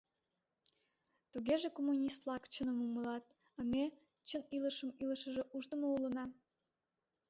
[1.31, 3.25] Тугеже коммунист-влак чыным умылат,
[3.59, 3.85] а ме,
[4.27, 6.25] чын илышым илышыже, ушдымо улына?